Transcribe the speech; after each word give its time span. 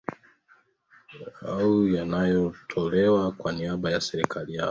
au 1.47 1.87
yanayotolewa 1.87 3.31
kwa 3.31 3.51
niaba 3.51 3.91
ya 3.91 4.01
serikali 4.01 4.53
yao 4.55 4.59